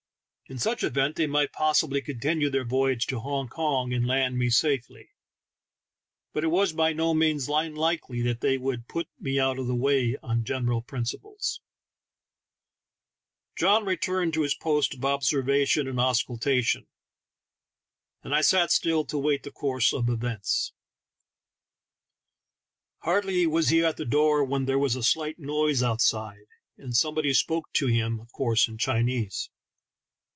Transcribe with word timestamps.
In 0.49 0.59
such 0.59 0.83
event 0.83 1.15
they^might 1.15 1.53
possibly 1.53 2.01
continue 2.01 2.49
their 2.49 2.65
voy 2.65 2.89
age 2.91 3.07
to 3.07 3.21
Hong 3.21 3.47
Kong 3.47 3.93
and 3.93 4.05
land 4.05 4.37
me 4.37 4.49
safely; 4.49 5.07
but 6.33 6.43
it 6.43 6.49
was 6.49 6.73
24 6.73 6.73
THE 6.73 6.73
TALKING 6.73 6.77
HANDKERCHIEF. 6.77 6.77
by 7.47 7.55
no 7.55 7.61
means 7.65 7.71
unlikely 7.77 8.21
that 8.23 8.41
they 8.41 8.57
would 8.57 8.89
put 8.89 9.07
me 9.17 9.39
out 9.39 9.57
of 9.57 9.67
the 9.67 9.75
way 9.75 10.17
on 10.21 10.43
general 10.43 10.81
principles. 10.81 11.61
John 13.57 13.85
returned 13.85 14.33
to 14.33 14.41
his 14.41 14.53
post 14.53 14.93
of 14.93 15.05
observation 15.05 15.87
and 15.87 16.01
auscultation, 16.01 16.85
and 18.21 18.35
I 18.35 18.41
sat 18.41 18.71
still 18.71 19.05
to 19.05 19.17
wait 19.17 19.43
the 19.43 19.51
course 19.51 19.93
of 19.93 20.09
events. 20.09 20.73
Hardly 23.03 23.47
was 23.47 23.69
he 23.69 23.85
at 23.85 23.95
the 23.95 24.03
door 24.03 24.43
when 24.43 24.65
there 24.65 24.77
was 24.77 24.97
a 24.97 25.03
slight 25.03 25.39
noise 25.39 25.81
outside, 25.81 26.47
and 26.77 26.93
somebody 26.93 27.33
spoke 27.33 27.71
to 27.75 27.87
him, 27.87 28.19
of 28.19 28.33
course 28.33 28.67
in 28.67 28.77
Chinese. 28.77 29.49